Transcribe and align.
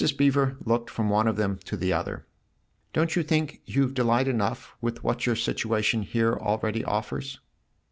Beever 0.17 0.57
looked 0.65 0.89
from 0.89 1.11
one 1.11 1.27
of 1.27 1.35
them 1.35 1.59
to 1.65 1.77
the 1.77 1.93
other." 1.93 2.25
Don't 2.93 3.15
you 3.15 3.21
think 3.21 3.61
you've 3.65 3.93
delight 3.93 4.27
enough 4.27 4.73
with 4.81 5.03
what 5.03 5.27
your 5.27 5.35
situation 5.35 6.01
here 6.01 6.33
already 6.33 6.83
offers 6.83 7.39